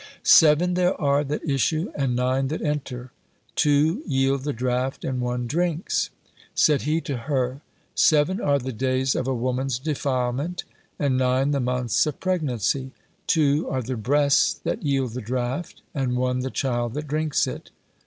"Seven 0.23 0.73
there 0.73 0.99
are 0.99 1.23
that 1.23 1.47
issue 1.47 1.91
and 1.93 2.15
nine 2.15 2.47
that 2.47 2.63
enter; 2.63 3.11
two 3.55 4.01
yield 4.07 4.45
the 4.45 4.51
draught 4.51 5.05
and 5.05 5.21
one 5.21 5.45
drinks." 5.45 6.09
Said 6.55 6.81
he 6.81 6.99
to 7.01 7.15
her: 7.17 7.61
"Seven 7.93 8.41
are 8.41 8.57
the 8.57 8.73
days 8.73 9.13
of 9.13 9.27
a 9.27 9.35
woman's 9.35 9.77
defilement, 9.77 10.63
and 10.97 11.19
nine 11.19 11.51
the 11.51 11.59
months 11.59 12.07
of 12.07 12.19
pregnancy; 12.19 12.93
two 13.27 13.69
are 13.69 13.83
the 13.83 13.95
breasts 13.95 14.53
that 14.63 14.81
yield 14.81 15.11
the 15.11 15.21
draught, 15.21 15.83
and 15.93 16.15
one 16.17 16.39
the 16.39 16.49
child 16.49 16.95
that 16.95 17.07
drinks 17.07 17.45
it." 17.45 17.69